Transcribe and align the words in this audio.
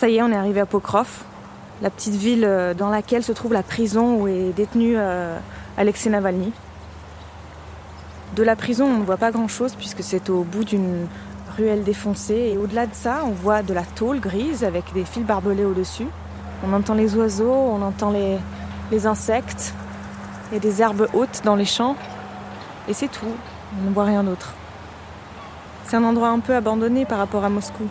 Ça 0.00 0.08
y 0.08 0.16
est, 0.16 0.22
on 0.22 0.32
est 0.32 0.34
arrivé 0.34 0.60
à 0.60 0.64
Pokrov, 0.64 1.24
la 1.82 1.90
petite 1.90 2.14
ville 2.14 2.46
euh, 2.46 2.72
dans 2.72 2.88
laquelle 2.88 3.22
se 3.22 3.32
trouve 3.32 3.52
la 3.52 3.62
prison 3.62 4.14
où 4.14 4.28
est 4.28 4.54
détenu 4.56 4.94
euh, 4.96 5.38
Alexei 5.76 6.08
Navalny. 6.08 6.54
De 8.34 8.42
la 8.42 8.56
prison, 8.56 8.86
on 8.86 8.96
ne 8.96 9.04
voit 9.04 9.18
pas 9.18 9.30
grand-chose 9.30 9.74
puisque 9.74 10.02
c'est 10.02 10.30
au 10.30 10.42
bout 10.42 10.64
d'une 10.64 11.06
ruelle 11.54 11.84
défoncée. 11.84 12.50
Et 12.54 12.56
au-delà 12.56 12.86
de 12.86 12.94
ça, 12.94 13.24
on 13.26 13.32
voit 13.32 13.62
de 13.62 13.74
la 13.74 13.82
tôle 13.82 14.20
grise 14.20 14.64
avec 14.64 14.90
des 14.94 15.04
fils 15.04 15.22
barbelés 15.22 15.66
au-dessus. 15.66 16.06
On 16.66 16.72
entend 16.72 16.94
les 16.94 17.14
oiseaux, 17.16 17.52
on 17.52 17.82
entend 17.82 18.10
les, 18.10 18.38
les 18.90 19.06
insectes. 19.06 19.74
A 20.56 20.58
des 20.58 20.80
herbes 20.80 21.08
hautes 21.12 21.42
dans 21.44 21.56
les 21.56 21.66
champs. 21.66 21.94
Et 22.88 22.94
c'est 22.94 23.08
tout. 23.08 23.36
On 23.84 23.90
ne 23.90 23.94
voit 23.94 24.04
rien 24.04 24.24
d'autre. 24.24 24.54
C'est 25.84 25.96
un 25.96 26.04
endroit 26.04 26.30
un 26.30 26.40
peu 26.40 26.54
abandonné 26.54 27.04
par 27.04 27.18
rapport 27.18 27.44
à 27.44 27.50
Moscou. 27.50 27.84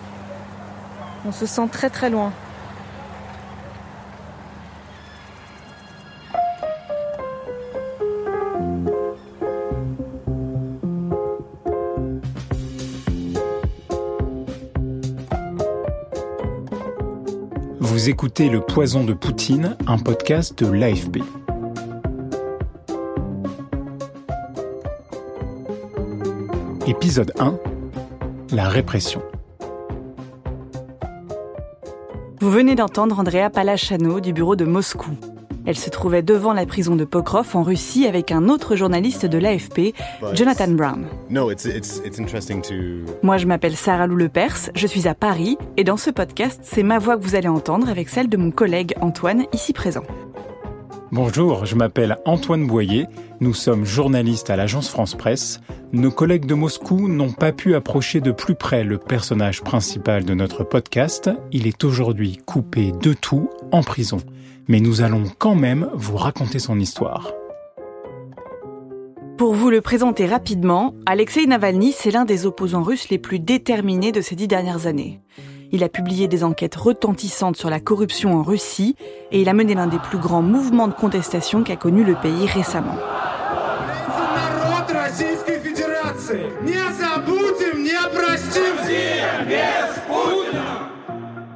On 1.26 1.32
se 1.32 1.46
sent 1.46 1.68
très 1.72 1.90
très 1.90 2.10
loin. 2.10 2.32
Vous 17.82 18.08
écoutez 18.08 18.50
Le 18.50 18.62
Poison 18.62 19.04
de 19.04 19.14
Poutine, 19.14 19.76
un 19.86 19.98
podcast 19.98 20.58
de 20.64 20.72
l'AFP. 20.72 21.18
Épisode 26.88 27.34
1 27.40 27.58
La 28.52 28.70
répression. 28.70 29.22
Vous 32.50 32.56
venez 32.56 32.74
d'entendre 32.74 33.20
Andrea 33.20 33.52
Palachano 33.54 34.20
du 34.20 34.34
bureau 34.34 34.56
de 34.56 34.66
Moscou. 34.66 35.12
Elle 35.68 35.78
se 35.78 35.92
trouvait 35.92 36.24
devant 36.24 36.52
la 36.52 36.66
prison 36.66 36.96
de 36.96 37.06
Pokrov 37.06 37.56
en 37.56 37.62
Russie 37.62 38.08
avec 38.08 38.32
un 38.32 38.50
autre 38.50 38.76
journaliste 38.76 39.28
de 39.28 39.38
l'AFP, 39.38 39.94
Jonathan 40.34 40.70
Brown. 40.70 41.06
Moi, 43.22 43.38
je 43.38 43.46
m'appelle 43.46 43.76
Sarah 43.76 44.08
Lou 44.08 44.16
Lepers, 44.16 44.72
je 44.74 44.88
suis 44.88 45.08
à 45.08 45.14
Paris 45.14 45.60
et 45.78 45.84
dans 45.84 45.96
ce 45.96 46.10
podcast, 46.10 46.62
c'est 46.64 46.82
ma 46.82 46.98
voix 46.98 47.18
que 47.18 47.24
vous 47.24 47.36
allez 47.36 47.48
entendre 47.48 47.88
avec 47.88 48.10
celle 48.10 48.30
de 48.30 48.38
mon 48.38 48.50
collègue 48.50 48.96
Antoine, 49.00 49.46
ici 49.54 49.72
présent. 49.72 50.04
Bonjour, 51.12 51.66
je 51.66 51.74
m'appelle 51.74 52.20
Antoine 52.26 52.68
Boyer, 52.68 53.08
nous 53.40 53.56
sommes 53.56 53.84
journalistes 53.84 54.52
à 54.52 54.56
l'agence 54.56 54.90
France 54.90 55.16
Presse. 55.16 55.60
Nos 55.92 56.12
collègues 56.12 56.46
de 56.46 56.54
Moscou 56.54 57.08
n'ont 57.08 57.32
pas 57.32 57.52
pu 57.52 57.74
approcher 57.74 58.22
de 58.22 58.32
plus 58.32 58.54
près 58.54 58.84
le 58.84 59.00
personnage 59.00 59.64
principal 59.64 60.24
de 60.24 60.36
notre 60.36 60.64
podcast. 60.64 61.32
Il 61.52 61.66
est 61.66 61.84
aujourd'hui 61.84 62.38
coupé 62.46 62.92
de 62.92 63.14
tout 63.14 63.50
en 63.72 63.82
prison. 63.82 64.18
Mais 64.68 64.80
nous 64.80 65.02
allons 65.02 65.24
quand 65.40 65.56
même 65.56 65.90
vous 65.96 66.16
raconter 66.16 66.60
son 66.60 66.80
histoire. 66.80 67.34
Pour 69.36 69.56
vous 69.56 69.72
le 69.72 69.82
présenter 69.82 70.28
rapidement, 70.28 70.94
Alexei 71.08 71.48
Navalny, 71.48 71.92
c'est 71.92 72.12
l'un 72.12 72.26
des 72.26 72.46
opposants 72.46 72.84
russes 72.84 73.10
les 73.10 73.18
plus 73.18 73.40
déterminés 73.40 74.12
de 74.12 74.22
ces 74.22 74.36
dix 74.36 74.48
dernières 74.48 74.86
années. 74.86 75.22
Il 75.72 75.84
a 75.84 75.90
publié 75.90 76.28
des 76.28 76.44
enquêtes 76.44 76.76
retentissantes 76.76 77.56
sur 77.56 77.70
la 77.70 77.80
corruption 77.80 78.36
en 78.38 78.44
Russie 78.44 78.96
et 79.32 79.42
il 79.42 79.50
a 79.50 79.54
mené 79.54 79.76
l'un 79.76 79.88
des 79.88 80.00
plus 80.00 80.18
grands 80.18 80.42
mouvements 80.42 80.88
de 80.88 80.94
contestation 80.94 81.64
qu'a 81.64 81.76
connu 81.76 82.04
le 82.04 82.16
pays 82.16 82.48
récemment. 82.48 82.96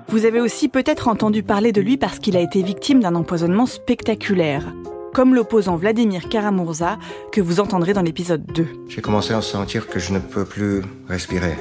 Vous 0.07 0.25
avez 0.25 0.39
aussi 0.39 0.69
peut-être 0.69 1.07
entendu 1.07 1.41
parler 1.41 1.71
de 1.71 1.81
lui 1.81 1.97
parce 1.97 2.19
qu'il 2.19 2.37
a 2.37 2.39
été 2.39 2.61
victime 2.61 2.99
d'un 2.99 3.15
empoisonnement 3.15 3.65
spectaculaire, 3.65 4.63
comme 5.11 5.33
l'opposant 5.33 5.75
Vladimir 5.75 6.29
Karamurza 6.29 6.99
que 7.31 7.41
vous 7.41 7.59
entendrez 7.59 7.93
dans 7.93 8.03
l'épisode 8.03 8.45
2. 8.53 8.67
J'ai 8.89 9.01
commencé 9.01 9.33
à 9.33 9.41
sentir 9.41 9.87
que 9.87 9.97
je 9.97 10.13
ne 10.13 10.19
peux 10.19 10.45
plus 10.45 10.83
respirer. 11.07 11.55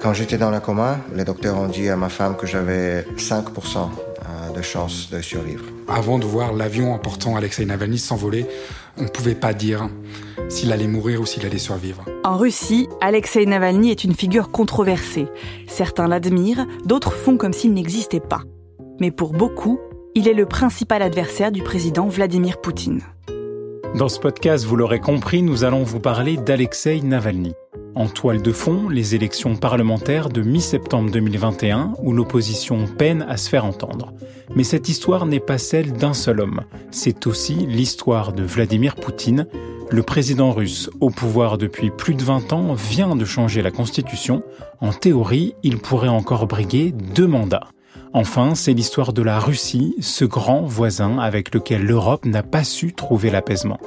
Quand 0.00 0.14
j'étais 0.14 0.38
dans 0.38 0.48
la 0.50 0.60
coma, 0.60 0.98
les 1.14 1.24
docteurs 1.24 1.58
ont 1.58 1.68
dit 1.68 1.90
à 1.90 1.96
ma 1.96 2.08
femme 2.08 2.34
que 2.34 2.46
j'avais 2.46 3.02
5% 3.18 3.90
de 4.56 4.62
chances 4.62 5.10
de 5.10 5.20
survivre. 5.20 5.64
Avant 5.88 6.18
de 6.18 6.24
voir 6.24 6.54
l'avion 6.54 6.94
emportant 6.94 7.36
Alexei 7.36 7.66
Navalny 7.66 7.98
s'envoler, 7.98 8.46
on 8.96 9.02
ne 9.02 9.08
pouvait 9.08 9.34
pas 9.34 9.52
dire 9.52 9.90
s'il 10.48 10.72
allait 10.72 10.86
mourir 10.86 11.20
ou 11.20 11.26
s'il 11.26 11.44
allait 11.44 11.58
survivre. 11.58 12.04
En 12.24 12.38
Russie, 12.38 12.88
Alexei 13.02 13.44
Navalny 13.44 13.90
est 13.90 14.02
une 14.02 14.14
figure 14.14 14.50
controversée. 14.50 15.26
Certains 15.68 16.08
l'admirent, 16.08 16.66
d'autres 16.86 17.12
font 17.12 17.36
comme 17.36 17.52
s'il 17.52 17.74
n'existait 17.74 18.20
pas. 18.20 18.40
Mais 19.00 19.10
pour 19.10 19.32
beaucoup, 19.32 19.78
il 20.14 20.28
est 20.28 20.34
le 20.34 20.46
principal 20.46 21.02
adversaire 21.02 21.52
du 21.52 21.62
président 21.62 22.08
Vladimir 22.08 22.58
Poutine. 22.60 23.02
Dans 23.96 24.08
ce 24.08 24.18
podcast, 24.18 24.64
vous 24.64 24.76
l'aurez 24.76 25.00
compris, 25.00 25.42
nous 25.42 25.62
allons 25.64 25.82
vous 25.82 26.00
parler 26.00 26.38
d'Alexei 26.38 27.00
Navalny. 27.02 27.52
En 27.94 28.06
toile 28.06 28.40
de 28.40 28.52
fond, 28.52 28.88
les 28.88 29.14
élections 29.14 29.56
parlementaires 29.56 30.28
de 30.28 30.42
mi-septembre 30.42 31.10
2021 31.10 31.94
où 32.02 32.12
l'opposition 32.12 32.86
peine 32.86 33.26
à 33.28 33.36
se 33.36 33.48
faire 33.48 33.64
entendre. 33.64 34.12
Mais 34.54 34.62
cette 34.62 34.88
histoire 34.88 35.26
n'est 35.26 35.40
pas 35.40 35.58
celle 35.58 35.92
d'un 35.92 36.14
seul 36.14 36.40
homme. 36.40 36.60
C'est 36.90 37.26
aussi 37.26 37.54
l'histoire 37.54 38.32
de 38.32 38.44
Vladimir 38.44 38.94
Poutine. 38.94 39.46
Le 39.90 40.02
président 40.04 40.52
russe, 40.52 40.88
au 41.00 41.10
pouvoir 41.10 41.58
depuis 41.58 41.90
plus 41.90 42.14
de 42.14 42.22
20 42.22 42.52
ans, 42.52 42.74
vient 42.74 43.16
de 43.16 43.24
changer 43.24 43.60
la 43.60 43.72
constitution. 43.72 44.44
En 44.80 44.92
théorie, 44.92 45.54
il 45.64 45.78
pourrait 45.78 46.08
encore 46.08 46.46
briguer 46.46 46.92
deux 46.92 47.26
mandats. 47.26 47.68
Enfin, 48.12 48.54
c'est 48.54 48.72
l'histoire 48.72 49.12
de 49.12 49.22
la 49.22 49.40
Russie, 49.40 49.96
ce 50.00 50.24
grand 50.24 50.62
voisin 50.62 51.18
avec 51.18 51.54
lequel 51.54 51.82
l'Europe 51.82 52.24
n'a 52.24 52.42
pas 52.42 52.64
su 52.64 52.92
trouver 52.92 53.30
l'apaisement. 53.30 53.78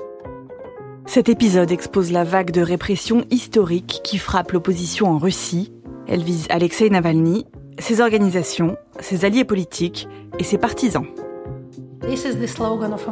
Cet 1.06 1.30
épisode 1.30 1.72
expose 1.72 2.12
la 2.12 2.24
vague 2.24 2.52
de 2.52 2.62
répression 2.62 3.25
historique 3.30 4.02
qui 4.03 4.18
frappe 4.18 4.52
l'opposition 4.52 5.08
en 5.08 5.18
Russie. 5.18 5.72
Elle 6.08 6.24
vise 6.24 6.47
Alexei 6.50 6.90
Navalny, 6.90 7.46
ses 7.78 8.02
organisations, 8.02 8.78
ses 9.00 9.25
alliés 9.25 9.44
politiques 9.44 10.08
et 10.40 10.44
ses 10.44 10.58
partisans. 10.58 11.06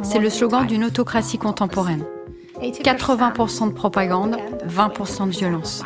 C'est 0.02 0.18
le 0.18 0.30
slogan 0.30 0.66
d'une 0.66 0.84
autocratie 0.84 1.38
contemporaine. 1.38 2.04
80% 2.60 3.68
de 3.68 3.72
propagande, 3.72 4.36
20% 4.66 5.26
de 5.26 5.30
violence. 5.30 5.82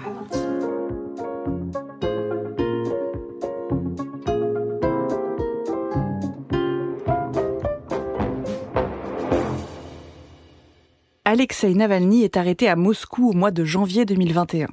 Alexei 11.38 11.74
Navalny 11.74 12.22
est 12.22 12.38
arrêté 12.38 12.66
à 12.66 12.76
Moscou 12.76 13.28
au 13.28 13.34
mois 13.34 13.50
de 13.50 13.62
janvier 13.62 14.06
2021. 14.06 14.68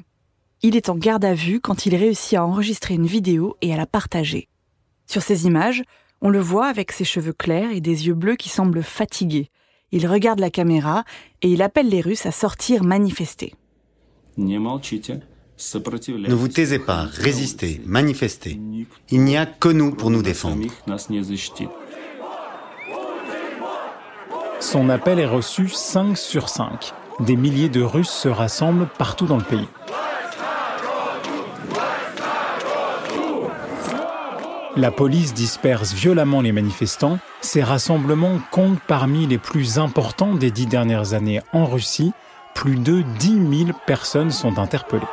Il 0.62 0.78
est 0.78 0.88
en 0.88 0.96
garde 0.96 1.26
à 1.26 1.34
vue 1.34 1.60
quand 1.60 1.86
il 1.86 1.94
réussit 1.94 2.38
à 2.38 2.46
enregistrer 2.46 2.94
une 2.94 3.06
vidéo 3.06 3.58
et 3.62 3.74
à 3.74 3.76
la 3.76 3.86
partager. 3.86 4.48
Sur 5.06 5.22
ces 5.22 5.46
images, 5.46 5.84
on 6.22 6.30
le 6.30 6.40
voit 6.40 6.68
avec 6.68 6.94
ses 6.94 7.04
cheveux 7.04 7.34
clairs 7.34 7.72
et 7.72 7.82
des 7.82 8.08
yeux 8.08 8.14
bleus 8.14 8.38
qui 8.38 8.48
semblent 8.48 8.82
fatigués. 8.82 9.50
Il 9.92 10.08
regarde 10.08 10.40
la 10.40 10.50
caméra 10.50 11.04
et 11.42 11.50
il 11.50 11.62
appelle 11.62 11.90
les 11.90 12.00
Russes 12.00 12.26
à 12.26 12.32
sortir 12.32 12.86
manifester. 12.86 13.54
Ne 14.38 16.34
vous 16.34 16.48
taisez 16.48 16.80
pas, 16.80 17.10
résistez, 17.12 17.82
manifestez. 17.86 18.58
Il 19.10 19.22
n'y 19.26 19.36
a 19.36 19.46
que 19.46 19.68
nous 19.68 19.92
pour 19.92 20.12
nous 20.12 20.22
défendre. 20.22 20.68
Son 24.64 24.90
appel 24.90 25.20
est 25.20 25.26
reçu 25.26 25.68
5 25.68 26.18
sur 26.18 26.48
5. 26.48 26.94
Des 27.20 27.36
milliers 27.36 27.68
de 27.68 27.82
Russes 27.82 28.10
se 28.10 28.30
rassemblent 28.30 28.88
partout 28.98 29.26
dans 29.26 29.36
le 29.36 29.44
pays. 29.44 29.68
La 34.78 34.90
police 34.90 35.34
disperse 35.34 35.92
violemment 35.94 36.40
les 36.40 36.54
manifestants. 36.54 37.20
Ces 37.42 37.62
rassemblements 37.62 38.40
comptent 38.52 38.80
parmi 38.88 39.28
les 39.28 39.38
plus 39.38 39.80
importants 39.80 40.34
des 40.34 40.50
dix 40.50 40.66
dernières 40.66 41.14
années 41.14 41.42
en 41.52 41.66
Russie. 41.66 42.14
plus 42.56 42.78
de 42.78 43.04
10 43.20 43.66
000 43.66 43.78
personnes 43.86 44.32
sont 44.32 44.60
interpellées. 44.60 45.04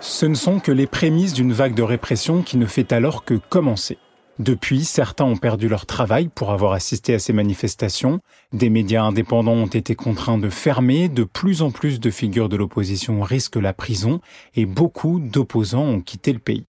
Ce 0.00 0.24
ne 0.24 0.34
sont 0.34 0.58
que 0.58 0.72
les 0.72 0.86
prémices 0.86 1.34
d'une 1.34 1.52
vague 1.52 1.74
de 1.74 1.82
répression 1.82 2.40
qui 2.40 2.56
ne 2.56 2.66
fait 2.66 2.92
alors 2.92 3.24
que 3.24 3.34
commencer. 3.34 3.98
Depuis, 4.38 4.84
certains 4.84 5.26
ont 5.26 5.36
perdu 5.36 5.68
leur 5.68 5.84
travail 5.84 6.28
pour 6.28 6.52
avoir 6.52 6.72
assisté 6.72 7.12
à 7.12 7.18
ces 7.18 7.34
manifestations, 7.34 8.20
des 8.52 8.70
médias 8.70 9.04
indépendants 9.04 9.52
ont 9.52 9.66
été 9.66 9.94
contraints 9.94 10.38
de 10.38 10.48
fermer, 10.48 11.08
de 11.08 11.24
plus 11.24 11.60
en 11.60 11.70
plus 11.70 12.00
de 12.00 12.10
figures 12.10 12.48
de 12.48 12.56
l'opposition 12.56 13.20
risquent 13.20 13.56
la 13.56 13.74
prison 13.74 14.20
et 14.54 14.64
beaucoup 14.64 15.20
d'opposants 15.20 15.84
ont 15.84 16.00
quitté 16.00 16.32
le 16.32 16.38
pays. 16.38 16.64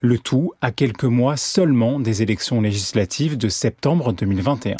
Le 0.00 0.18
tout 0.18 0.52
à 0.60 0.72
quelques 0.72 1.04
mois 1.04 1.36
seulement 1.36 2.00
des 2.00 2.20
élections 2.20 2.60
législatives 2.60 3.38
de 3.38 3.48
septembre 3.48 4.12
2021. 4.12 4.76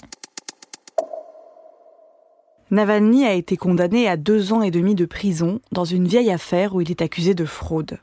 Navalny 2.71 3.25
a 3.25 3.35
été 3.35 3.57
condamné 3.57 4.09
à 4.09 4.17
deux 4.17 4.53
ans 4.53 4.63
et 4.63 4.73
demi 4.73 4.97
de 4.97 5.07
prison 5.07 5.61
dans 5.71 5.85
une 5.85 6.09
vieille 6.09 6.33
affaire 6.33 6.75
où 6.75 6.81
il 6.81 6.91
est 6.91 7.03
accusé 7.03 7.35
de 7.35 7.45
fraude. 7.45 8.01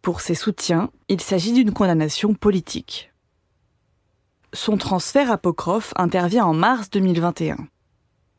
Pour 0.00 0.20
ses 0.20 0.34
soutiens, 0.34 0.90
il 1.08 1.20
s'agit 1.20 1.52
d'une 1.52 1.72
condamnation 1.72 2.34
politique. 2.34 3.11
Son 4.54 4.76
transfert 4.76 5.30
à 5.30 5.38
Pokrov 5.38 5.92
intervient 5.96 6.44
en 6.44 6.52
mars 6.52 6.90
2021. 6.90 7.56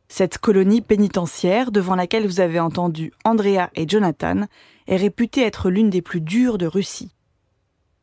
Cette 0.10 0.38
colonie 0.38 0.82
pénitentiaire, 0.82 1.72
devant 1.72 1.96
laquelle 1.96 2.28
vous 2.28 2.40
avez 2.40 2.60
entendu 2.60 3.12
Andrea 3.26 3.72
et 3.74 3.88
Jonathan, 3.90 4.46
est 4.86 4.98
réputée 4.98 5.42
être 5.42 5.72
l'une 5.72 5.90
des 5.90 6.04
plus 6.04 6.22
dures 6.22 6.60
de 6.60 6.68
Russie. 6.68 7.16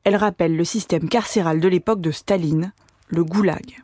Elle 0.02 0.16
rappelle 0.16 0.56
le 0.56 0.64
système 0.64 1.08
carcéral 1.08 1.60
de 1.60 1.68
l'époque 1.68 2.00
de 2.00 2.10
Staline, 2.10 2.72
le 3.06 3.22
goulag. 3.22 3.76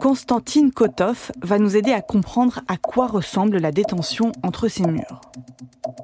Constantine 0.00 0.72
Kotov 0.72 1.32
va 1.42 1.58
nous 1.58 1.76
aider 1.76 1.92
à 1.92 2.00
comprendre 2.00 2.62
à 2.66 2.78
quoi 2.78 3.08
ressemble 3.08 3.58
la 3.58 3.72
détention 3.72 4.32
entre 4.42 4.68
ces 4.68 4.86
murs. 4.86 5.20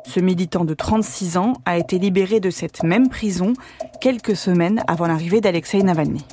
Ce 0.04 0.20
militant 0.20 0.66
de 0.66 0.74
36 0.74 1.38
ans 1.38 1.54
a 1.64 1.78
été 1.78 1.98
libéré 1.98 2.38
de 2.38 2.50
cette 2.50 2.82
même 2.82 3.08
prison 3.08 3.54
quelques 4.02 4.36
semaines 4.36 4.82
avant 4.86 5.06
l'arrivée 5.06 5.40
d'Alexei 5.40 5.82
Navalny. 5.82 6.24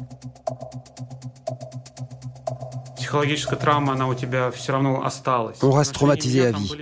On 5.62 5.72
reste 5.72 5.94
traumatisé 5.94 6.46
à 6.46 6.52
vie. 6.52 6.76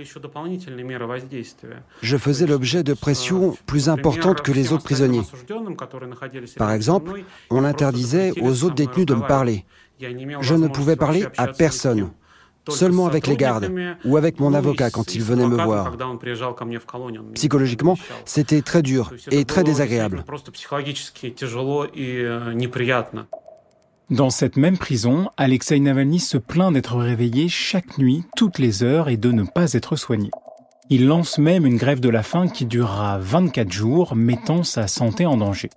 Je 2.02 2.16
faisais 2.16 2.46
l'objet 2.46 2.82
de 2.82 2.94
pressions 2.94 3.56
plus 3.66 3.88
importantes 3.88 4.40
que 4.42 4.52
les 4.52 4.72
autres 4.72 4.84
prisonniers. 4.84 5.22
Par 6.56 6.72
exemple, 6.72 7.22
on 7.50 7.64
interdisait 7.64 8.32
aux 8.40 8.64
autres 8.64 8.74
détenus 8.74 9.06
de 9.06 9.14
me 9.14 9.26
parler. 9.26 9.64
Je 10.40 10.54
ne 10.54 10.68
pouvais 10.68 10.96
parler 10.96 11.26
à 11.36 11.46
personne, 11.48 12.10
seulement 12.68 13.06
avec 13.06 13.26
les 13.26 13.36
gardes 13.36 13.70
ou 14.04 14.16
avec 14.16 14.40
mon 14.40 14.54
avocat 14.54 14.90
quand 14.90 15.14
il 15.14 15.22
venait 15.22 15.46
me 15.46 15.62
voir. 15.62 15.92
Psychologiquement, 17.34 17.96
c'était 18.24 18.62
très 18.62 18.82
dur 18.82 19.12
et 19.30 19.44
très 19.44 19.64
désagréable. 19.64 20.24
Dans 24.10 24.30
cette 24.30 24.56
même 24.56 24.76
prison, 24.76 25.30
Alexei 25.36 25.80
Navalny 25.80 26.18
se 26.18 26.36
plaint 26.36 26.72
d'être 26.72 26.96
réveillé 26.96 27.48
chaque 27.48 27.98
nuit, 27.98 28.24
toutes 28.36 28.58
les 28.58 28.82
heures, 28.82 29.08
et 29.08 29.16
de 29.16 29.32
ne 29.32 29.44
pas 29.44 29.72
être 29.72 29.96
soigné. 29.96 30.30
Il 30.90 31.06
lance 31.06 31.38
même 31.38 31.64
une 31.64 31.78
grève 31.78 32.00
de 32.00 32.10
la 32.10 32.22
faim 32.22 32.48
qui 32.48 32.66
durera 32.66 33.18
24 33.18 33.72
jours, 33.72 34.14
mettant 34.14 34.64
sa 34.64 34.88
santé 34.88 35.24
en 35.24 35.38
danger. 35.38 35.70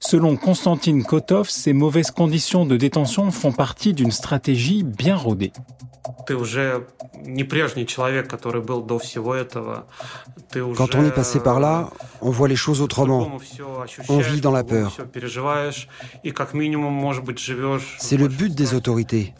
Selon 0.00 0.36
Konstantin 0.36 1.00
Kotov, 1.02 1.48
ces 1.50 1.72
mauvaises 1.72 2.10
conditions 2.10 2.64
de 2.64 2.76
détention 2.76 3.30
font 3.30 3.52
partie 3.52 3.92
d'une 3.92 4.12
stratégie 4.12 4.82
bien 4.82 5.16
rodée. 5.16 5.52
Quand 10.76 10.94
on 10.94 11.04
est 11.04 11.14
passé 11.14 11.40
par 11.40 11.60
là, 11.60 11.90
on 12.20 12.30
voit 12.30 12.48
les 12.48 12.56
choses 12.56 12.82
autrement. 12.82 13.38
On 14.08 14.18
vit 14.18 14.40
dans 14.40 14.50
la 14.50 14.64
peur. 14.64 14.96
C'est 17.98 18.16
le 18.16 18.28
but 18.28 18.54
des 18.54 18.74
autorités, 18.74 19.32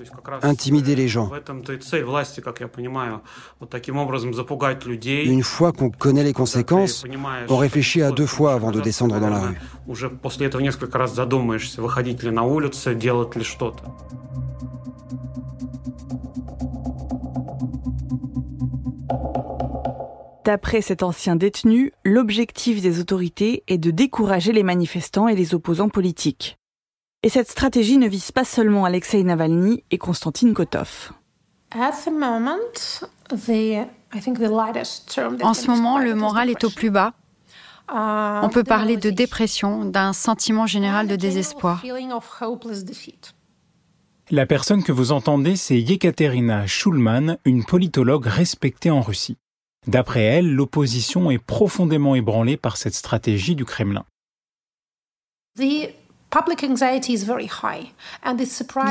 intimider 0.42 0.96
les 0.96 1.08
gens. 1.08 1.30
Une 5.06 5.42
fois 5.42 5.72
qu'on 5.72 5.90
connaît 5.90 6.24
les 6.24 6.32
conséquences, 6.32 7.04
on 7.48 7.56
réfléchit 7.56 8.02
à 8.02 8.10
deux 8.10 8.26
fois 8.26 8.54
avant 8.54 8.70
de 8.70 8.80
descendre 8.80 9.20
dans 9.20 9.30
la 9.30 9.40
rue. 9.40 9.58
D'après 20.44 20.82
cet 20.82 21.02
ancien 21.02 21.36
détenu, 21.36 21.92
l'objectif 22.04 22.82
des 22.82 23.00
autorités 23.00 23.64
est 23.66 23.78
de 23.78 23.90
décourager 23.90 24.52
les 24.52 24.62
manifestants 24.62 25.26
et 25.26 25.34
les 25.34 25.54
opposants 25.54 25.88
politiques. 25.88 26.58
Et 27.22 27.30
cette 27.30 27.50
stratégie 27.50 27.96
ne 27.96 28.06
vise 28.06 28.30
pas 28.30 28.44
seulement 28.44 28.84
Alexei 28.84 29.22
Navalny 29.22 29.84
et 29.90 29.96
Konstantin 29.96 30.52
Kotov. 30.52 31.12
En 31.74 31.92
ce 31.92 32.10
moment, 35.70 35.98
le 35.98 36.14
moral 36.14 36.50
est 36.50 36.64
au 36.64 36.70
plus 36.70 36.90
bas. 36.90 37.14
On 37.88 38.50
peut 38.52 38.64
parler 38.64 38.98
de 38.98 39.08
dépression, 39.08 39.86
d'un 39.86 40.12
sentiment 40.12 40.66
général 40.66 41.08
de 41.08 41.16
désespoir. 41.16 41.82
La 44.30 44.46
personne 44.46 44.82
que 44.82 44.92
vous 44.92 45.12
entendez, 45.12 45.56
c'est 45.56 45.80
Yekaterina 45.80 46.66
Schulman, 46.66 47.38
une 47.46 47.64
politologue 47.64 48.26
respectée 48.26 48.90
en 48.90 49.00
Russie. 49.00 49.38
D'après 49.86 50.22
elle, 50.22 50.54
l'opposition 50.54 51.30
est 51.30 51.38
profondément 51.38 52.14
ébranlée 52.14 52.56
par 52.56 52.76
cette 52.76 52.94
stratégie 52.94 53.54
du 53.54 53.64
Kremlin. 53.64 54.04
Il 55.58 55.90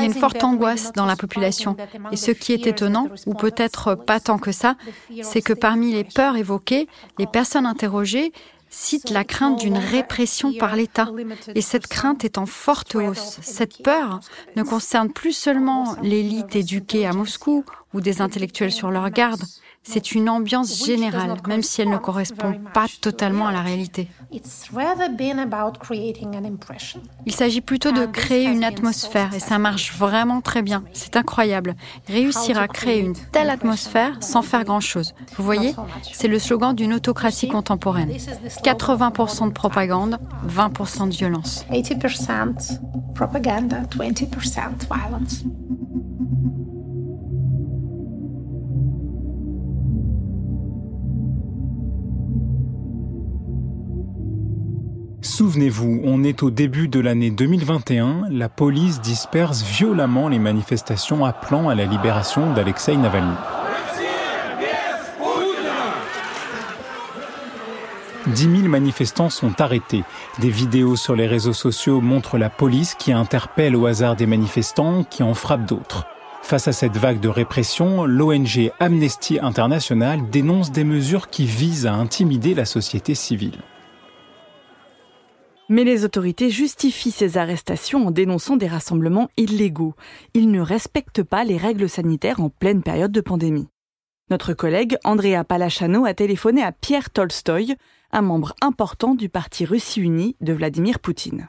a 0.00 0.04
une 0.04 0.14
forte 0.14 0.42
angoisse 0.44 0.92
dans 0.92 1.04
la 1.04 1.16
population. 1.16 1.76
Et 2.10 2.16
ce 2.16 2.30
qui 2.30 2.52
est 2.52 2.66
étonnant, 2.66 3.08
ou 3.26 3.34
peut-être 3.34 3.94
pas 3.94 4.20
tant 4.20 4.38
que 4.38 4.52
ça, 4.52 4.76
c'est 5.22 5.42
que 5.42 5.52
parmi 5.52 5.92
les 5.92 6.04
peurs 6.04 6.36
évoquées, 6.36 6.88
les 7.18 7.26
personnes 7.26 7.66
interrogées 7.66 8.32
citent 8.70 9.10
la 9.10 9.24
crainte 9.24 9.60
d'une 9.60 9.78
répression 9.78 10.52
par 10.54 10.74
l'État. 10.74 11.10
Et 11.54 11.60
cette 11.60 11.86
crainte 11.86 12.24
est 12.24 12.38
en 12.38 12.46
forte 12.46 12.94
hausse. 12.94 13.38
Cette 13.42 13.82
peur 13.82 14.20
ne 14.56 14.62
concerne 14.62 15.12
plus 15.12 15.32
seulement 15.32 15.96
l'élite 16.02 16.56
éduquée 16.56 17.06
à 17.06 17.12
Moscou 17.12 17.64
ou 17.92 18.00
des 18.00 18.20
intellectuels 18.20 18.72
sur 18.72 18.90
leur 18.90 19.10
garde, 19.10 19.42
c'est 19.84 20.12
une 20.12 20.28
ambiance 20.28 20.84
générale, 20.84 21.36
même 21.46 21.62
si 21.62 21.82
elle 21.82 21.90
ne 21.90 21.98
correspond 21.98 22.54
pas 22.72 22.86
totalement 23.00 23.46
à 23.46 23.52
la 23.52 23.60
réalité. 23.60 24.08
Il 27.26 27.34
s'agit 27.34 27.60
plutôt 27.60 27.92
de 27.92 28.06
créer 28.06 28.46
une 28.46 28.64
atmosphère 28.64 29.34
et 29.34 29.40
ça 29.40 29.58
marche 29.58 29.96
vraiment 29.96 30.40
très 30.40 30.62
bien. 30.62 30.82
C'est 30.92 31.16
incroyable. 31.16 31.76
Réussir 32.08 32.58
à 32.58 32.66
créer 32.66 33.00
une 33.00 33.14
telle 33.32 33.50
atmosphère 33.50 34.16
sans 34.20 34.42
faire 34.42 34.64
grand-chose. 34.64 35.14
Vous 35.36 35.44
voyez, 35.44 35.74
c'est 36.12 36.28
le 36.28 36.38
slogan 36.38 36.74
d'une 36.74 36.94
autocratie 36.94 37.48
contemporaine. 37.48 38.10
80% 38.10 39.48
de 39.48 39.52
propagande, 39.52 40.18
20% 40.48 41.10
de 41.10 41.14
violence. 41.14 41.66
80% 41.70 42.78
propaganda, 43.14 43.82
20% 43.82 43.94
violence. 44.00 45.44
Souvenez-vous, 55.36 56.00
on 56.04 56.22
est 56.22 56.44
au 56.44 56.50
début 56.50 56.86
de 56.86 57.00
l'année 57.00 57.32
2021, 57.32 58.28
la 58.30 58.48
police 58.48 59.00
disperse 59.00 59.64
violemment 59.64 60.28
les 60.28 60.38
manifestations 60.38 61.24
appelant 61.24 61.68
à 61.68 61.74
la 61.74 61.86
libération 61.86 62.52
d'Alexei 62.52 62.96
Navalny. 62.96 63.34
Dix 68.28 68.46
mille 68.46 68.68
manifestants 68.68 69.28
sont 69.28 69.60
arrêtés. 69.60 70.04
Des 70.38 70.50
vidéos 70.50 70.94
sur 70.94 71.16
les 71.16 71.26
réseaux 71.26 71.52
sociaux 71.52 72.00
montrent 72.00 72.38
la 72.38 72.48
police 72.48 72.94
qui 72.94 73.10
interpelle 73.10 73.74
au 73.74 73.86
hasard 73.86 74.14
des 74.14 74.26
manifestants, 74.26 75.02
qui 75.02 75.24
en 75.24 75.34
frappe 75.34 75.66
d'autres. 75.66 76.06
Face 76.42 76.68
à 76.68 76.72
cette 76.72 76.96
vague 76.96 77.18
de 77.18 77.28
répression, 77.28 78.04
l'ONG 78.04 78.70
Amnesty 78.78 79.40
International 79.40 80.20
dénonce 80.30 80.70
des 80.70 80.84
mesures 80.84 81.28
qui 81.28 81.44
visent 81.44 81.86
à 81.86 81.94
intimider 81.94 82.54
la 82.54 82.66
société 82.66 83.16
civile. 83.16 83.58
Mais 85.70 85.84
les 85.84 86.04
autorités 86.04 86.50
justifient 86.50 87.10
ces 87.10 87.38
arrestations 87.38 88.06
en 88.06 88.10
dénonçant 88.10 88.56
des 88.56 88.66
rassemblements 88.66 89.30
illégaux. 89.38 89.94
Ils 90.34 90.50
ne 90.50 90.60
respectent 90.60 91.22
pas 91.22 91.42
les 91.44 91.56
règles 91.56 91.88
sanitaires 91.88 92.40
en 92.40 92.50
pleine 92.50 92.82
période 92.82 93.12
de 93.12 93.22
pandémie. 93.22 93.68
Notre 94.30 94.52
collègue 94.52 94.98
Andrea 95.04 95.42
Palachano 95.42 96.04
a 96.04 96.12
téléphoné 96.12 96.62
à 96.62 96.72
Pierre 96.72 97.10
Tolstoï, 97.10 97.76
un 98.12 98.22
membre 98.22 98.54
important 98.60 99.14
du 99.14 99.30
parti 99.30 99.64
Russie 99.64 100.02
Unie 100.02 100.36
de 100.40 100.52
Vladimir 100.52 100.98
Poutine. 100.98 101.48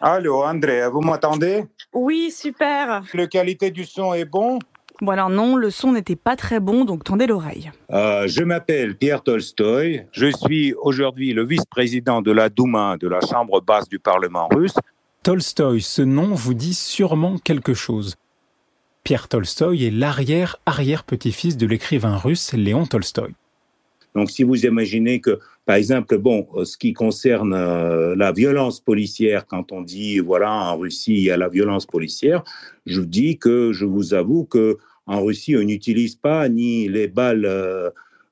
Allô, 0.00 0.42
André, 0.42 0.88
vous 0.90 1.00
m'entendez? 1.00 1.64
Oui, 1.92 2.32
super. 2.32 3.02
La 3.14 3.26
qualité 3.28 3.70
du 3.70 3.84
son 3.84 4.12
est 4.12 4.24
bon? 4.24 4.58
Bon 5.02 5.12
alors 5.12 5.28
non, 5.28 5.56
le 5.56 5.70
son 5.70 5.92
n'était 5.92 6.16
pas 6.16 6.36
très 6.36 6.58
bon, 6.58 6.84
donc 6.84 7.04
tendez 7.04 7.26
l'oreille. 7.26 7.70
Euh, 7.92 8.26
je 8.26 8.42
m'appelle 8.42 8.96
Pierre 8.96 9.22
Tolstoï. 9.22 10.06
Je 10.12 10.30
suis 10.44 10.72
aujourd'hui 10.74 11.34
le 11.34 11.44
vice-président 11.44 12.22
de 12.22 12.32
la 12.32 12.48
Douma, 12.48 12.96
de 12.98 13.06
la 13.06 13.20
Chambre 13.20 13.60
basse 13.60 13.88
du 13.88 13.98
Parlement 13.98 14.48
russe. 14.50 14.74
Tolstoï, 15.22 15.82
ce 15.82 16.02
nom 16.02 16.34
vous 16.34 16.54
dit 16.54 16.74
sûrement 16.74 17.36
quelque 17.38 17.74
chose. 17.74 18.14
Pierre 19.04 19.28
Tolstoï 19.28 19.84
est 19.84 19.90
l'arrière-arrière-petit-fils 19.90 21.56
de 21.56 21.66
l'écrivain 21.66 22.16
russe 22.16 22.52
Léon 22.54 22.86
Tolstoï. 22.86 23.34
Donc 24.16 24.30
si 24.30 24.42
vous 24.44 24.64
imaginez 24.64 25.20
que, 25.20 25.38
par 25.66 25.76
exemple, 25.76 26.16
bon, 26.16 26.48
ce 26.64 26.78
qui 26.78 26.94
concerne 26.94 27.52
euh, 27.52 28.16
la 28.16 28.32
violence 28.32 28.80
policière, 28.80 29.46
quand 29.46 29.72
on 29.72 29.82
dit, 29.82 30.20
voilà, 30.20 30.50
en 30.50 30.78
Russie, 30.78 31.14
il 31.14 31.24
y 31.24 31.30
a 31.30 31.36
la 31.36 31.50
violence 31.50 31.84
policière, 31.84 32.42
je 32.86 33.02
dis 33.02 33.36
que 33.36 33.72
je 33.72 33.84
vous 33.84 34.14
avoue 34.14 34.44
que 34.44 34.78
en 35.06 35.22
Russie, 35.22 35.54
on 35.54 35.62
n'utilise 35.62 36.16
pas 36.16 36.48
ni 36.48 36.88
les 36.88 37.06
balles 37.06 37.46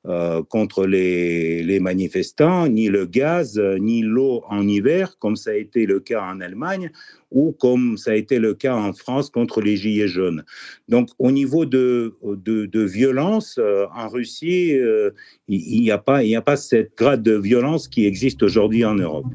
euh, 0.07 0.25
euh, 0.25 0.43
contre 0.43 0.87
les, 0.87 1.81
manifestants, 1.81 2.69
ni 2.69 2.89
le 2.89 3.05
gaz, 3.05 3.59
ni 3.59 4.03
l'eau 4.03 4.43
en 4.49 4.67
hiver, 4.67 5.19
comme 5.19 5.37
ça 5.37 5.51
a 5.51 5.55
été 5.55 5.87
le 5.87 6.01
cas 6.01 6.23
en 6.23 6.41
Allemagne 6.41 6.91
ou 7.31 7.53
comme 7.53 7.99
ça 7.99 8.13
a 8.13 8.15
été 8.15 8.39
le 8.39 8.55
cas 8.55 8.75
en 8.75 8.93
France 8.93 9.29
contre 9.29 9.61
les 9.61 9.77
Gilets 9.77 10.09
jaunes. 10.09 10.45
Donc 10.89 11.09
au 11.19 11.33
niveau 11.33 11.67
de, 11.67 12.15
de, 12.23 12.81
violence, 12.81 13.57
euh, 13.59 13.87
en 13.95 14.09
Russie, 14.09 14.73
euh, 14.79 15.11
il 15.49 15.83
n'y 15.83 15.91
a, 15.91 15.99
pas, 15.99 16.21
a 16.21 16.43
pas 16.43 16.57
cette 16.57 16.97
grade 16.97 17.23
de 17.23 17.37
violence 17.37 17.89
qui 17.89 18.07
existe 18.07 18.43
aujourd'hui 18.43 18.85
en 18.85 18.95
Europe. 18.95 19.27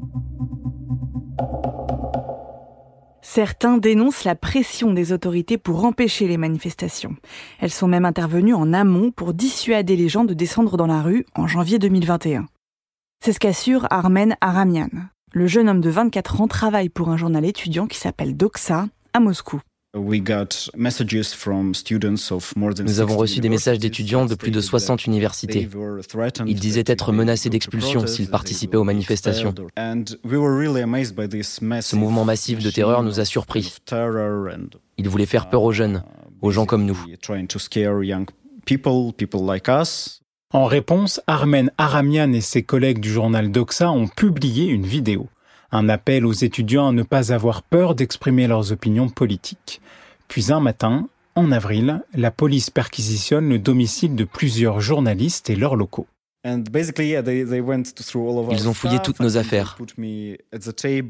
Certains 3.32 3.78
dénoncent 3.78 4.24
la 4.24 4.34
pression 4.34 4.92
des 4.92 5.12
autorités 5.12 5.56
pour 5.56 5.84
empêcher 5.84 6.26
les 6.26 6.36
manifestations. 6.36 7.14
Elles 7.60 7.70
sont 7.70 7.86
même 7.86 8.04
intervenues 8.04 8.54
en 8.54 8.72
amont 8.72 9.12
pour 9.12 9.34
dissuader 9.34 9.94
les 9.94 10.08
gens 10.08 10.24
de 10.24 10.34
descendre 10.34 10.76
dans 10.76 10.88
la 10.88 11.00
rue 11.00 11.24
en 11.36 11.46
janvier 11.46 11.78
2021. 11.78 12.46
C'est 13.24 13.32
ce 13.32 13.38
qu'assure 13.38 13.86
Armen 13.90 14.36
Aramian. 14.40 14.88
Le 15.32 15.46
jeune 15.46 15.68
homme 15.68 15.80
de 15.80 15.90
24 15.90 16.40
ans 16.40 16.48
travaille 16.48 16.88
pour 16.88 17.08
un 17.08 17.16
journal 17.16 17.44
étudiant 17.44 17.86
qui 17.86 17.98
s'appelle 17.98 18.36
Doxa 18.36 18.88
à 19.12 19.20
Moscou. 19.20 19.60
Nous 19.92 20.12
avons 23.00 23.16
reçu 23.16 23.40
des 23.40 23.48
messages 23.48 23.78
d'étudiants 23.80 24.24
de 24.24 24.36
plus 24.36 24.52
de 24.52 24.60
60 24.60 25.06
universités. 25.06 25.68
Ils 26.46 26.60
disaient 26.60 26.84
être 26.86 27.12
menacés 27.12 27.50
d'expulsion 27.50 28.06
s'ils 28.06 28.30
participaient 28.30 28.76
aux 28.76 28.84
manifestations. 28.84 29.52
Ce 31.80 31.96
mouvement 31.96 32.24
massif 32.24 32.60
de 32.60 32.70
terreur 32.70 33.02
nous 33.02 33.18
a 33.18 33.24
surpris. 33.24 33.74
Ils 34.96 35.08
voulaient 35.08 35.26
faire 35.26 35.50
peur 35.50 35.62
aux 35.64 35.72
jeunes, 35.72 36.04
aux 36.40 36.52
gens 36.52 36.66
comme 36.66 36.84
nous. 36.84 37.04
En 40.52 40.64
réponse, 40.66 41.20
Armen 41.26 41.70
Aramian 41.78 42.32
et 42.32 42.40
ses 42.40 42.62
collègues 42.62 43.00
du 43.00 43.10
journal 43.10 43.50
Doxa 43.50 43.90
ont 43.90 44.06
publié 44.06 44.66
une 44.66 44.86
vidéo. 44.86 45.28
Un 45.72 45.88
appel 45.88 46.26
aux 46.26 46.32
étudiants 46.32 46.88
à 46.88 46.92
ne 46.92 47.02
pas 47.02 47.32
avoir 47.32 47.62
peur 47.62 47.94
d'exprimer 47.94 48.46
leurs 48.46 48.72
opinions 48.72 49.08
politiques. 49.08 49.80
Puis 50.26 50.52
un 50.52 50.60
matin, 50.60 51.08
en 51.36 51.52
avril, 51.52 52.02
la 52.12 52.30
police 52.30 52.70
perquisitionne 52.70 53.48
le 53.48 53.58
domicile 53.58 54.16
de 54.16 54.24
plusieurs 54.24 54.80
journalistes 54.80 55.48
et 55.48 55.56
leurs 55.56 55.76
locaux. 55.76 56.08
Ils 56.42 56.64
ont 58.68 58.72
fouillé 58.72 58.98
toutes 59.00 59.20
nos 59.20 59.36
affaires. 59.36 59.76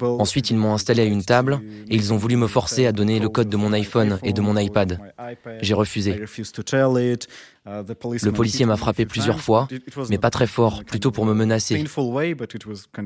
Ensuite, 0.02 0.50
ils 0.50 0.56
m'ont 0.56 0.74
installé 0.74 1.02
à 1.02 1.04
une 1.04 1.24
table 1.24 1.60
et 1.88 1.94
ils 1.94 2.12
ont 2.12 2.16
voulu 2.16 2.34
me 2.36 2.48
forcer 2.48 2.86
à 2.86 2.92
donner 2.92 3.20
le 3.20 3.28
code 3.28 3.48
de 3.48 3.56
mon 3.56 3.72
iPhone 3.72 4.18
et 4.24 4.32
de 4.32 4.40
mon 4.40 4.56
iPad. 4.56 4.98
J'ai 5.60 5.74
refusé. 5.74 6.20
Le 7.64 8.32
policier 8.32 8.66
m'a 8.66 8.76
frappé 8.76 9.06
plusieurs 9.06 9.40
fois, 9.40 9.68
mais 10.08 10.18
pas 10.18 10.30
très 10.30 10.48
fort, 10.48 10.82
plutôt 10.84 11.12
pour 11.12 11.26
me 11.26 11.34
menacer, 11.34 11.84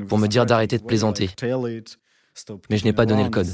pour 0.08 0.18
me 0.18 0.26
dire 0.26 0.46
d'arrêter 0.46 0.78
de 0.78 0.84
plaisanter. 0.84 1.28
Mais 2.70 2.78
je 2.78 2.84
n'ai 2.84 2.92
pas 2.92 3.06
donné 3.06 3.22
le 3.22 3.30
code. 3.30 3.46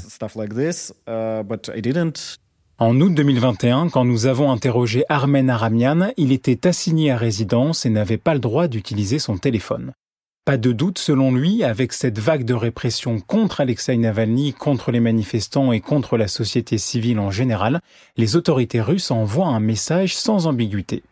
En 2.81 2.99
août 2.99 3.13
2021, 3.13 3.89
quand 3.89 4.05
nous 4.05 4.25
avons 4.25 4.51
interrogé 4.51 5.03
Armen 5.07 5.51
Aramian, 5.51 6.13
il 6.17 6.31
était 6.31 6.65
assigné 6.65 7.11
à 7.11 7.15
résidence 7.15 7.85
et 7.85 7.91
n'avait 7.91 8.17
pas 8.17 8.33
le 8.33 8.39
droit 8.39 8.67
d'utiliser 8.67 9.19
son 9.19 9.37
téléphone. 9.37 9.91
Pas 10.45 10.57
de 10.57 10.71
doute, 10.71 10.97
selon 10.97 11.31
lui, 11.31 11.63
avec 11.63 11.93
cette 11.93 12.17
vague 12.17 12.43
de 12.43 12.55
répression 12.55 13.19
contre 13.19 13.61
Alexei 13.61 13.95
Navalny, 13.97 14.53
contre 14.53 14.89
les 14.91 14.99
manifestants 14.99 15.71
et 15.71 15.79
contre 15.79 16.17
la 16.17 16.27
société 16.27 16.79
civile 16.79 17.19
en 17.19 17.29
général, 17.29 17.81
les 18.17 18.35
autorités 18.35 18.81
russes 18.81 19.11
envoient 19.11 19.49
un 19.49 19.59
message 19.59 20.15
sans 20.15 20.47
ambiguïté. 20.47 21.03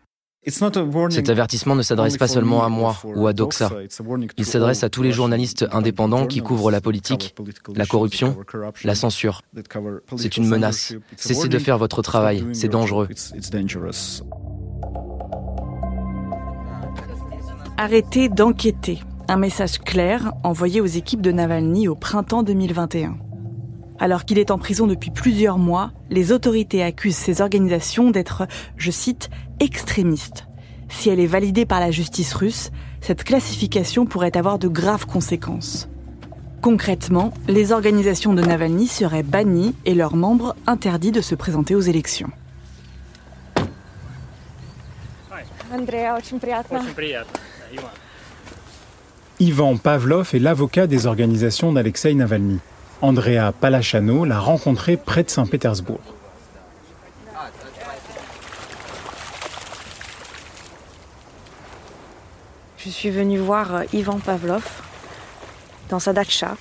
Cet 1.09 1.29
avertissement 1.29 1.75
ne 1.75 1.81
s'adresse 1.81 2.17
pas 2.17 2.27
seulement 2.27 2.63
à 2.63 2.69
moi 2.69 2.95
ou 3.03 3.27
à 3.27 3.33
Doxa. 3.33 3.69
Il 4.37 4.45
s'adresse 4.45 4.83
à 4.83 4.89
tous 4.89 5.03
les 5.03 5.11
journalistes 5.11 5.65
indépendants 5.71 6.27
qui 6.27 6.41
couvrent 6.41 6.71
la 6.71 6.81
politique, 6.81 7.35
la 7.75 7.85
corruption, 7.85 8.37
la 8.83 8.95
censure. 8.95 9.41
C'est 10.17 10.37
une 10.37 10.47
menace. 10.47 10.93
Cessez 11.15 11.47
de 11.47 11.59
faire 11.59 11.77
votre 11.77 12.01
travail, 12.01 12.45
c'est 12.53 12.69
dangereux. 12.69 13.07
Arrêtez 17.77 18.27
d'enquêter. 18.29 18.99
Un 19.29 19.37
message 19.37 19.79
clair 19.79 20.33
envoyé 20.43 20.81
aux 20.81 20.85
équipes 20.85 21.21
de 21.21 21.31
Navalny 21.31 21.87
au 21.87 21.95
printemps 21.95 22.43
2021. 22.43 23.17
Alors 23.99 24.23
qu'il 24.23 24.39
est 24.39 24.49
en 24.49 24.57
prison 24.57 24.87
depuis 24.87 25.11
plusieurs 25.11 25.57
mois, 25.57 25.91
les 26.09 26.31
autorités 26.31 26.81
accusent 26.83 27.17
ces 27.17 27.41
organisations 27.41 28.11
d'être, 28.11 28.47
je 28.77 28.91
cite, 28.91 29.29
extrémistes. 29.59 30.47
Si 30.87 31.09
elle 31.09 31.19
est 31.19 31.27
validée 31.27 31.65
par 31.65 31.81
la 31.81 31.91
justice 31.91 32.33
russe, 32.33 32.71
cette 33.01 33.23
classification 33.23 34.05
pourrait 34.05 34.37
avoir 34.37 34.57
de 34.57 34.69
graves 34.69 35.05
conséquences. 35.05 35.89
Concrètement, 36.61 37.33
les 37.47 37.71
organisations 37.71 38.33
de 38.33 38.41
Navalny 38.41 38.87
seraient 38.87 39.23
bannies 39.23 39.75
et 39.85 39.95
leurs 39.95 40.15
membres 40.15 40.55
interdits 40.65 41.11
de 41.11 41.21
se 41.21 41.35
présenter 41.35 41.75
aux 41.75 41.81
élections. 41.81 42.31
Ivan 49.39 49.77
Pavlov 49.77 50.29
est 50.33 50.39
l'avocat 50.39 50.87
des 50.87 51.05
organisations 51.05 51.71
d'Alexei 51.71 52.13
Navalny. 52.13 52.59
Andrea 53.01 53.53
Palachano 53.57 54.25
l'a 54.25 54.39
rencontré 54.39 54.97
près 54.97 55.23
de 55.23 55.29
Saint-Pétersbourg. 55.29 56.01
Je 62.77 62.89
suis 62.89 63.09
venue 63.09 63.37
voir 63.37 63.75
euh, 63.75 63.83
Ivan 63.93 64.19
Pavlov 64.19 64.65
dans 65.89 65.99
sa 65.99 66.11
dacha, 66.11 66.57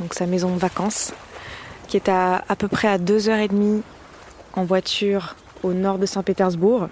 donc 0.00 0.14
sa 0.14 0.26
maison 0.26 0.54
de 0.54 0.58
vacances, 0.58 1.12
qui 1.88 1.96
est 1.96 2.08
à, 2.08 2.44
à 2.48 2.56
peu 2.56 2.68
près 2.68 2.88
à 2.88 2.98
2h30 2.98 3.82
en 4.54 4.64
voiture 4.64 5.34
au 5.62 5.72
nord 5.72 5.98
de 5.98 6.06
Saint-Pétersbourg. 6.06 6.88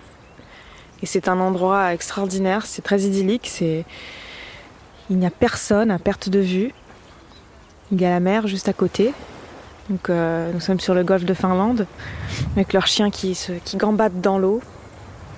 Et 1.02 1.06
c'est 1.06 1.28
un 1.28 1.38
endroit 1.40 1.94
extraordinaire, 1.94 2.66
c'est 2.66 2.82
très 2.82 3.02
idyllique, 3.02 3.60
il 3.60 5.16
n'y 5.16 5.26
a 5.26 5.30
personne 5.30 5.90
à 5.90 5.98
perte 5.98 6.28
de 6.28 6.40
vue. 6.40 6.72
Il 7.92 8.00
y 8.00 8.04
a 8.04 8.10
la 8.10 8.20
mer 8.20 8.46
juste 8.46 8.68
à 8.68 8.72
côté. 8.72 9.12
Donc, 9.88 10.08
euh, 10.08 10.52
nous 10.52 10.60
sommes 10.60 10.78
sur 10.78 10.94
le 10.94 11.02
golfe 11.02 11.24
de 11.24 11.34
Finlande, 11.34 11.86
avec 12.54 12.72
leurs 12.72 12.86
chiens 12.86 13.10
qui, 13.10 13.34
se, 13.34 13.52
qui 13.64 13.76
gambadent 13.76 14.20
dans 14.20 14.38
l'eau. 14.38 14.60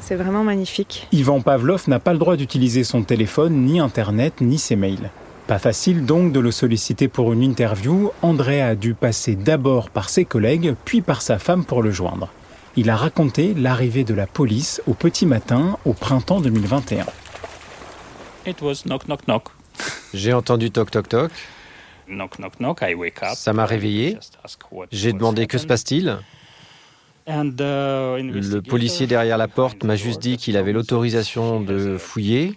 C'est 0.01 0.17
vraiment 0.17 0.45
magnifique. 0.45 1.09
Ivan 1.13 1.41
Pavlov 1.41 1.89
n'a 1.89 1.99
pas 1.99 2.13
le 2.13 2.19
droit 2.19 2.37
d'utiliser 2.37 2.85
son 2.85 3.03
téléphone, 3.03 3.65
ni 3.65 3.81
Internet, 3.81 4.41
ni 4.41 4.59
ses 4.59 4.77
mails. 4.77 5.11
Pas 5.47 5.59
facile 5.59 6.05
donc 6.05 6.33
de 6.33 6.41
le 6.41 6.51
solliciter 6.51 7.09
pour 7.09 7.33
une 7.33 7.43
interview. 7.43 8.11
André 8.21 8.61
a 8.61 8.75
dû 8.75 8.95
passer 8.95 9.35
d'abord 9.35 9.91
par 9.91 10.09
ses 10.09 10.25
collègues, 10.25 10.75
puis 10.85 11.01
par 11.01 11.23
sa 11.23 11.39
femme 11.39 11.65
pour 11.65 11.83
le 11.83 11.91
joindre. 11.91 12.29
Il 12.77 12.91
a 12.91 12.97
raconté 12.97 13.55
l'arrivée 13.55 14.05
de 14.05 14.15
la 14.15 14.27
police 14.27 14.83
au 14.87 14.95
petit 14.95 15.25
matin 15.25 15.79
au 15.85 15.93
printemps 15.93 16.41
2021. 16.41 17.07
J'ai 20.15 20.33
entendu 20.33 20.71
toc 20.71 20.91
toc 20.91 21.09
toc. 21.09 21.31
Ça 23.35 23.53
m'a 23.53 23.67
réveillé. 23.67 24.19
J'ai 24.91 25.13
demandé 25.13 25.47
que 25.47 25.59
se 25.59 25.67
passe-t-il? 25.67 26.19
Uh, 27.29 27.45
Le 27.45 28.61
policier 28.61 29.07
derrière 29.07 29.39
la 29.39 29.49
porte 29.49 29.85
m'a 29.85 29.95
juste 29.97 30.21
dit 30.21 30.37
qu'il 30.37 30.57
avait 30.57 30.73
l'autorisation 30.73 31.61
de 31.61 31.97
fouiller, 31.97 32.57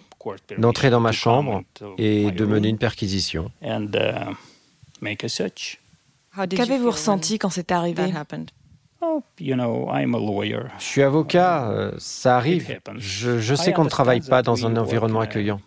d'entrer 0.58 0.90
dans 0.90 1.00
ma 1.00 1.12
chambre 1.12 1.62
et 1.98 2.32
de 2.32 2.44
mener 2.44 2.68
une 2.68 2.78
perquisition. 2.78 3.50
Uh, 3.62 3.86
Qu'avez-vous 6.48 6.90
ressenti 6.90 7.38
quand 7.38 7.50
c'est 7.50 7.70
arrivé? 7.70 8.12
oh, 9.00 9.22
je 10.78 10.84
suis 10.84 11.02
avocat, 11.02 11.70
euh, 11.70 11.92
ça 11.98 12.36
arrive. 12.36 12.78
je 12.96 13.54
sais 13.54 13.72
qu'on 13.72 13.84
ne 13.84 13.88
travaille 13.88 14.20
pas 14.20 14.42
dans 14.42 14.66
un 14.66 14.76
environnement 14.76 15.20
accueillant. 15.20 15.60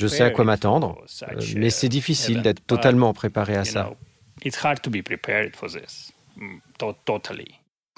Je 0.00 0.06
sais 0.06 0.22
à 0.22 0.30
quoi 0.30 0.44
m'attendre, 0.44 1.04
euh, 1.22 1.40
mais 1.56 1.70
c'est 1.70 1.88
difficile 1.88 2.42
d'être 2.42 2.64
totalement 2.66 3.12
préparé 3.12 3.56
à 3.56 3.64
ça. 3.64 3.92
Mm, 6.36 6.46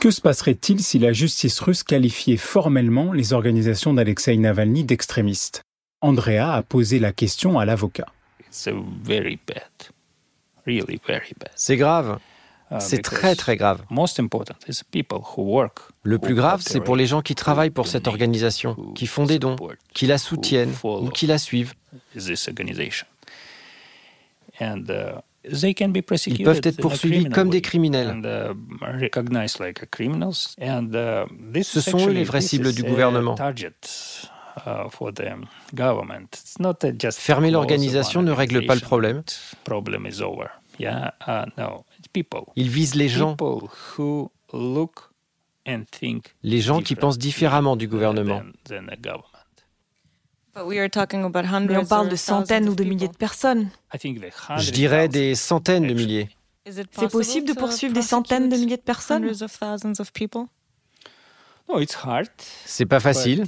que 0.03 0.11
se 0.11 0.21
passerait-il 0.21 0.83
si 0.83 0.99
la 0.99 1.13
justice 1.13 1.61
russe 1.61 1.85
qualifiait 1.85 2.37
formellement 2.37 3.13
les 3.13 3.33
organisations 3.33 3.95
d'Alexei 3.95 4.37
Navalny 4.37 4.83
d'extrémistes? 4.83 5.63
Andrea 6.01 6.55
a 6.55 6.63
posé 6.65 6.99
la 6.99 7.13
question 7.13 7.61
à 7.61 7.65
l'avocat. 7.65 8.09
C'est 11.55 11.77
grave. 11.77 12.19
Uh, 12.73 12.77
c'est 12.81 13.03
très 13.03 13.35
très 13.35 13.57
grave. 13.57 13.83
Le 16.03 16.19
plus 16.19 16.35
grave, 16.35 16.63
c'est 16.65 16.81
pour 16.81 16.97
les 16.97 17.07
gens 17.07 17.21
qui 17.21 17.35
travaillent 17.35 17.71
pour 17.71 17.87
cette 17.87 18.09
organisation, 18.09 18.77
qui 18.95 19.07
font 19.07 19.27
des 19.27 19.39
dons, 19.39 19.57
qui 19.93 20.07
la 20.07 20.17
soutiennent 20.17 20.73
ou 20.83 21.11
qui 21.11 21.27
la 21.27 21.37
suivent. 21.39 21.75
Ils 26.27 26.45
peuvent 26.45 26.61
être 26.63 26.81
poursuivis 26.81 27.25
comme 27.27 27.51
des 27.51 27.61
criminels. 27.61 28.23
Uh, 28.25 28.55
uh, 30.59 31.63
Ce 31.63 31.81
sont 31.81 32.09
eux 32.09 32.13
les 32.13 32.25
vraies 32.25 32.41
cibles 32.41 32.73
du 32.73 32.85
gouvernement. 32.85 33.37
Fermer 37.13 37.51
l'organisation 37.51 38.23
ne 38.23 38.31
règle 38.31 38.67
pas 38.67 38.75
le 38.75 38.81
problème. 38.81 39.23
Ils 42.57 42.69
visent 42.69 42.95
les 42.95 43.09
gens. 43.09 43.37
Les 46.43 46.61
gens 46.61 46.81
qui 46.81 46.97
pensent 46.97 47.19
différemment 47.19 47.77
du 47.77 47.89
gouvernement. 47.89 48.43
Mais 50.55 51.77
on 51.77 51.87
parle 51.87 52.09
de 52.09 52.17
centaines 52.17 52.69
ou 52.69 52.75
de 52.75 52.85
milliers 52.85 53.09
de 53.09 53.17
personnes. 53.17 53.71
Je 53.95 54.71
dirais 54.71 55.09
des 55.09 55.35
centaines 55.35 55.87
de 55.87 55.95
milliers. 55.95 56.29
C'est 56.67 57.11
possible 57.11 57.49
de 57.49 57.55
poursuivre 57.55 57.95
des 57.95 58.03
centaines 58.03 58.49
de 58.49 58.57
milliers 58.57 58.77
de 58.77 58.83
personnes? 58.83 59.29
C'est 62.67 62.87
pas 62.87 63.01
facile. 63.01 63.45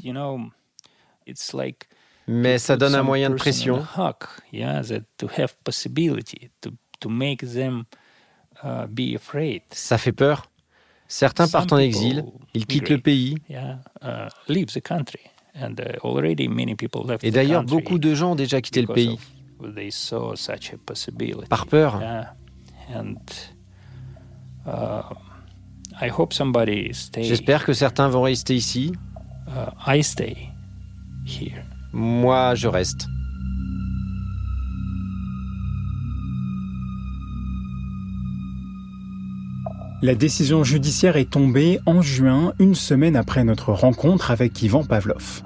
Mais 2.27 2.59
ça 2.59 2.77
donne 2.77 2.95
un 2.95 3.03
moyen 3.03 3.31
de 3.31 3.35
pression. 3.35 3.85
Ça 9.71 9.99
fait 9.99 10.13
peur. 10.13 10.51
Certains 11.09 11.49
partent 11.49 11.73
en 11.73 11.79
exil, 11.79 12.25
ils 12.55 12.67
quittent 12.67 12.89
le 12.89 12.99
pays. 12.99 13.37
Et 17.23 17.31
d'ailleurs, 17.31 17.65
beaucoup 17.65 17.99
de 17.99 18.15
gens 18.15 18.33
ont 18.33 18.37
déjà 18.37 18.61
quitté 18.61 18.81
le 18.81 18.89
pays 18.89 19.19
par 21.49 21.67
peur. 21.67 22.01
Uh, 24.67 25.03
J'espère 27.17 27.65
que 27.65 27.73
certains 27.73 28.09
vont 28.09 28.23
rester 28.23 28.55
ici. 28.55 28.93
Uh, 29.47 29.71
Moi, 31.93 32.55
je 32.55 32.69
reste. 32.69 33.07
La 40.05 40.15
décision 40.15 40.65
judiciaire 40.65 41.17
est 41.17 41.31
tombée 41.31 41.81
en 41.87 42.03
juin, 42.03 42.53
une 42.59 42.75
semaine 42.75 43.17
après 43.17 43.43
notre 43.43 43.73
rencontre 43.73 44.31
avec 44.31 44.63
Ivan 44.63 44.85
Pavlov. 44.85 45.43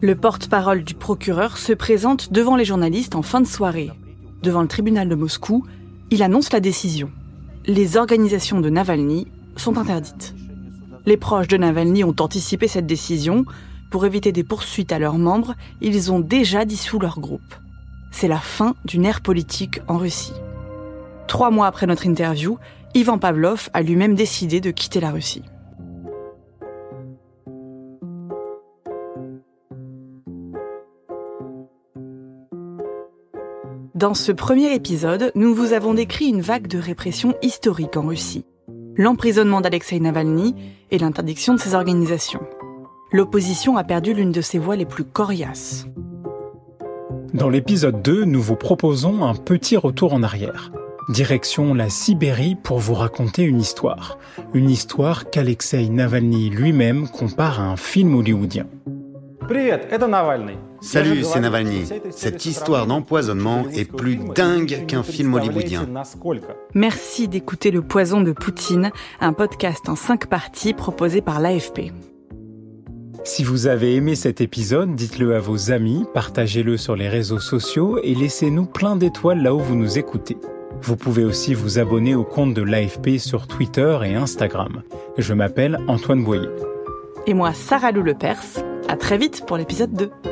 Le 0.00 0.14
porte-parole 0.16 0.82
du 0.82 0.94
procureur 0.94 1.58
se 1.58 1.72
présente 1.72 2.32
devant 2.32 2.56
les 2.56 2.64
journalistes 2.64 3.14
en 3.14 3.22
fin 3.22 3.40
de 3.40 3.46
soirée. 3.46 3.92
Devant 4.42 4.62
le 4.62 4.66
tribunal 4.66 5.08
de 5.08 5.14
Moscou, 5.14 5.64
il 6.10 6.24
annonce 6.24 6.52
la 6.52 6.58
décision. 6.58 7.08
Les 7.66 7.96
organisations 7.96 8.60
de 8.60 8.68
Navalny 8.68 9.28
sont 9.54 9.78
interdites. 9.78 10.34
Les 11.06 11.16
proches 11.16 11.46
de 11.46 11.56
Navalny 11.56 12.02
ont 12.02 12.16
anticipé 12.18 12.66
cette 12.66 12.86
décision. 12.86 13.44
Pour 13.92 14.06
éviter 14.06 14.32
des 14.32 14.42
poursuites 14.42 14.90
à 14.90 14.98
leurs 14.98 15.18
membres, 15.18 15.54
ils 15.80 16.10
ont 16.10 16.18
déjà 16.18 16.64
dissous 16.64 16.98
leur 16.98 17.20
groupe. 17.20 17.54
C'est 18.10 18.26
la 18.26 18.40
fin 18.40 18.74
d'une 18.84 19.04
ère 19.04 19.20
politique 19.20 19.80
en 19.86 19.98
Russie. 19.98 20.32
Trois 21.26 21.50
mois 21.50 21.66
après 21.66 21.86
notre 21.86 22.06
interview, 22.06 22.58
Ivan 22.94 23.18
Pavlov 23.18 23.70
a 23.72 23.82
lui-même 23.82 24.14
décidé 24.14 24.60
de 24.60 24.70
quitter 24.70 25.00
la 25.00 25.10
Russie. 25.10 25.42
Dans 33.94 34.14
ce 34.14 34.32
premier 34.32 34.74
épisode, 34.74 35.30
nous 35.36 35.54
vous 35.54 35.72
avons 35.72 35.94
décrit 35.94 36.26
une 36.26 36.40
vague 36.40 36.66
de 36.66 36.78
répression 36.78 37.34
historique 37.40 37.96
en 37.96 38.02
Russie. 38.02 38.44
L'emprisonnement 38.96 39.60
d'Alexei 39.60 40.00
Navalny 40.00 40.56
et 40.90 40.98
l'interdiction 40.98 41.54
de 41.54 41.60
ses 41.60 41.74
organisations. 41.74 42.42
L'opposition 43.12 43.76
a 43.76 43.84
perdu 43.84 44.12
l'une 44.12 44.32
de 44.32 44.40
ses 44.40 44.58
voix 44.58 44.74
les 44.74 44.86
plus 44.86 45.04
coriaces. 45.04 45.86
Dans 47.32 47.48
l'épisode 47.48 48.02
2, 48.02 48.24
nous 48.24 48.42
vous 48.42 48.56
proposons 48.56 49.24
un 49.24 49.34
petit 49.34 49.76
retour 49.76 50.12
en 50.14 50.22
arrière. 50.22 50.72
Direction 51.08 51.74
la 51.74 51.88
Sibérie 51.88 52.54
pour 52.54 52.78
vous 52.78 52.94
raconter 52.94 53.42
une 53.42 53.60
histoire. 53.60 54.18
Une 54.54 54.70
histoire 54.70 55.30
qu'Alexei 55.30 55.88
Navalny 55.88 56.48
lui-même 56.48 57.08
compare 57.08 57.60
à 57.60 57.64
un 57.64 57.76
film 57.76 58.14
hollywoodien. 58.14 58.66
Salut, 60.80 61.24
c'est 61.24 61.40
Navalny. 61.40 61.84
Cette 62.10 62.46
histoire 62.46 62.86
d'empoisonnement 62.86 63.68
est 63.70 63.90
plus 63.90 64.16
dingue 64.16 64.86
qu'un 64.86 65.02
film 65.02 65.34
hollywoodien. 65.34 65.88
Merci 66.74 67.26
d'écouter 67.26 67.72
Le 67.72 67.82
Poison 67.82 68.20
de 68.20 68.32
Poutine, 68.32 68.92
un 69.20 69.32
podcast 69.32 69.88
en 69.88 69.96
cinq 69.96 70.26
parties 70.26 70.72
proposé 70.72 71.20
par 71.20 71.40
l'AFP. 71.40 71.92
Si 73.24 73.44
vous 73.44 73.66
avez 73.66 73.96
aimé 73.96 74.14
cet 74.14 74.40
épisode, 74.40 74.94
dites-le 74.94 75.34
à 75.34 75.40
vos 75.40 75.72
amis, 75.72 76.04
partagez-le 76.14 76.76
sur 76.76 76.96
les 76.96 77.08
réseaux 77.08 77.38
sociaux 77.38 77.98
et 78.02 78.14
laissez-nous 78.14 78.66
plein 78.66 78.96
d'étoiles 78.96 79.42
là 79.42 79.54
où 79.54 79.58
vous 79.58 79.76
nous 79.76 79.98
écoutez. 79.98 80.36
Vous 80.82 80.96
pouvez 80.96 81.24
aussi 81.24 81.54
vous 81.54 81.78
abonner 81.78 82.16
au 82.16 82.24
compte 82.24 82.54
de 82.54 82.62
l'AFP 82.62 83.18
sur 83.18 83.46
Twitter 83.46 83.98
et 84.04 84.16
Instagram. 84.16 84.82
Je 85.16 85.32
m'appelle 85.32 85.78
Antoine 85.86 86.24
Boyer. 86.24 86.48
Et 87.26 87.34
moi, 87.34 87.52
Sarah 87.52 87.92
Lou 87.92 88.02
Lepers. 88.02 88.64
À 88.88 88.96
très 88.96 89.16
vite 89.16 89.44
pour 89.46 89.56
l'épisode 89.56 89.92
2. 89.92 90.31